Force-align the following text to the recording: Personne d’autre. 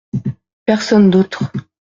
Personne 0.65 1.11
d’autre. 1.11 1.51